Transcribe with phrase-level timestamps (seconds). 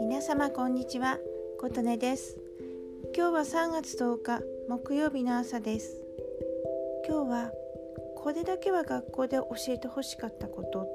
[0.00, 1.18] 皆様こんにちは。
[1.60, 2.38] 琴音です。
[3.14, 6.02] 今日は3月10日木曜日の朝です。
[7.06, 7.52] 今日は
[8.16, 10.88] これだけは学校で教えてほしかったこと。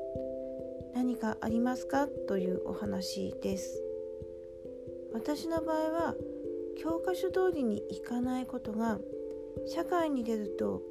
[0.96, 2.08] 何かありますか？
[2.28, 3.84] というお話です。
[5.14, 6.16] 私の場合は
[6.82, 8.98] 教科書通りにいかないことが
[9.68, 10.82] 社会に出ると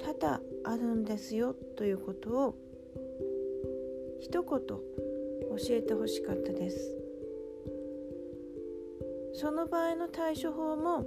[0.00, 1.54] 多々あるんですよ。
[1.76, 2.54] ということを
[4.24, 4.78] 一言教
[5.68, 6.96] えてほしかったです。
[9.34, 11.04] その場合の対処法も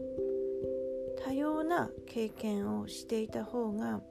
[1.25, 4.01] 多様な経験をしていた方が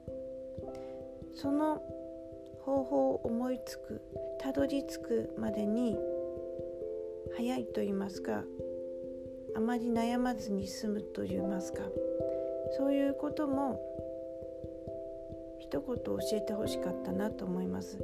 [1.33, 1.81] その
[2.59, 4.01] 方法を思いつく
[4.41, 5.97] たどり着くまでに
[7.37, 8.43] 早いと言いますか
[9.55, 11.83] あまり悩まずに済むと言いますか
[12.77, 13.79] そういうことも
[15.61, 17.97] 一言教えてほしかったなと思います。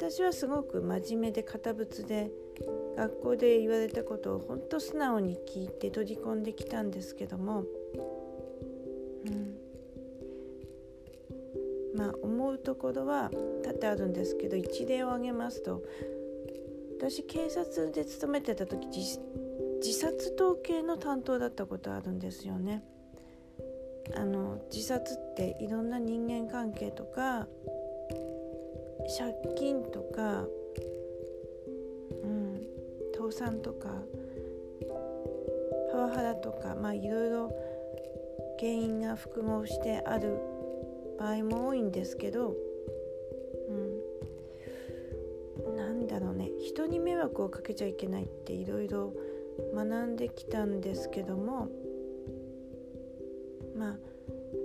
[0.00, 2.30] 私はすごく真面目で堅物で
[2.96, 7.64] 学校で言われたことを本当素直に聞いて取り込んできたんですけども、
[9.26, 9.56] うん、
[11.94, 13.30] まあ思うところは
[13.62, 15.82] 多々あるんですけど一例を挙げますと
[16.96, 19.18] 私警察で勤めてた時自
[19.92, 22.82] 殺統計の担当だったことあるんですよね。
[24.16, 27.46] あの自殺っていろんな人間関係とか
[29.18, 30.46] 借金とか、
[32.22, 32.66] うん、
[33.14, 34.02] 倒産とか
[35.90, 37.52] パワハラとかまあいろいろ
[38.58, 40.38] 原因が複合してある
[41.18, 42.54] 場合も多いんですけど、
[45.66, 46.50] うん、なんだろうね。
[46.60, 49.12] 人に迷惑をかけちゃいけないっていろいろ
[49.74, 51.68] 学んできたんですけども
[53.76, 53.98] まあ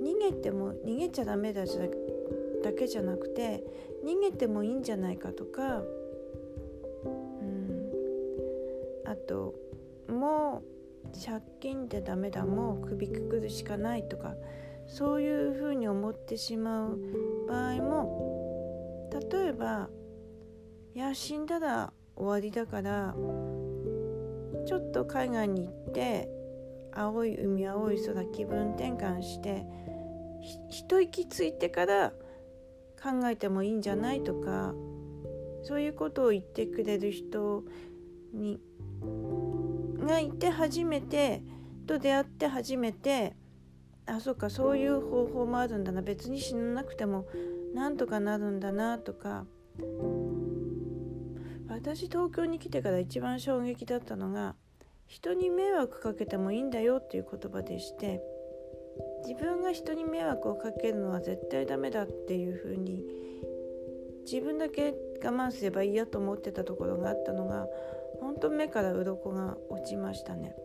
[0.03, 1.81] 逃げても逃げちゃダメだじゃ
[2.65, 3.63] だけじゃなくて
[4.03, 5.83] 逃げてもいいんじゃないかとか、
[7.03, 7.09] う
[7.45, 7.91] ん、
[9.05, 9.53] あと
[10.09, 14.33] もう借金でダメだもう首くくるしかないとか
[14.87, 16.97] そういうふうに思ってしまう
[17.47, 19.89] 場合も例えば
[20.95, 23.13] いや死んだら終わりだから
[24.65, 26.27] ちょっと海外に行って
[26.91, 29.67] 青い海青い空気分転換して
[30.69, 32.13] 一息ついてから
[33.05, 34.73] 考えてもいいんじゃないとか
[35.61, 37.63] そういうことを言ってくれる人
[38.33, 38.59] に
[39.99, 41.43] がいて初めて
[41.85, 43.35] と出会って初めて
[44.07, 46.01] あそうかそういう方法もあるんだな。
[46.01, 47.27] 別に死ななくても
[47.73, 49.45] なんとかなるんだなとか。
[51.67, 54.55] 私東京に来てから一番衝撃だったのが
[55.07, 58.21] 人に迷惑かけてもいいんだよっていう言葉でして
[59.27, 63.03] 自分が人に迷惑をかけるのは絶対ダメだっていうふうに
[64.23, 67.67] 自分だけ我慢すればいいやと思ってたところがあったのが
[68.19, 70.55] 本当目から鱗が落ちましたね。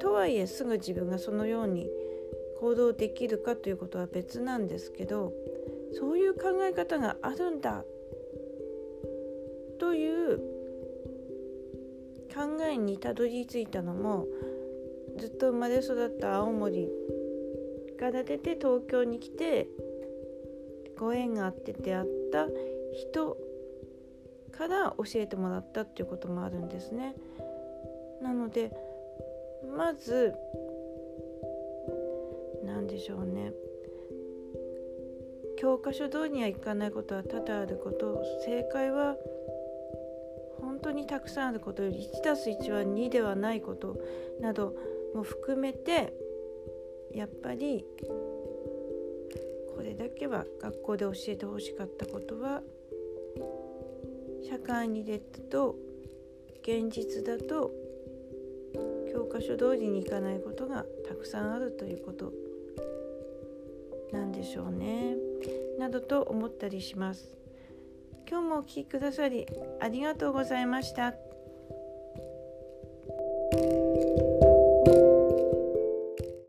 [0.00, 1.88] とはいえすぐ自分がそのように
[2.60, 5.32] 行動できるかということは別なんですけど
[5.98, 7.84] そういう考え方があるんだ
[9.78, 10.38] という
[12.34, 14.26] 考えにたどり着いたのも
[15.18, 16.88] ずっと生まれ育った青森
[17.98, 19.68] から出て東京に来て
[20.98, 22.46] ご縁があって出会った
[22.92, 23.36] 人
[24.52, 27.14] から教えてもらったっていうこともあるんですね。
[28.22, 28.72] なので
[29.76, 30.34] まず
[32.64, 33.52] 何でしょうね。
[35.56, 38.22] 教科書通りにはいかないことは多々あること。
[38.44, 39.16] 正解は
[40.60, 41.82] 本当にたくさんあること。
[41.82, 43.96] より 1+1 は2ではないこと。
[44.40, 44.74] など
[45.14, 46.12] も含めて
[47.14, 47.84] やっぱり
[49.74, 52.62] これだけは学校で教えてほしかったことは
[54.48, 55.20] 社会に出る
[55.50, 55.76] と
[56.62, 57.72] 現実だと
[59.12, 62.32] 教科書通りにいかないことがたくさんあるということ
[64.12, 65.16] なんでしょうね
[65.78, 67.38] などと思ったりします。
[68.28, 69.46] 今日もお聴きくださり
[69.80, 71.27] ありがとうございました。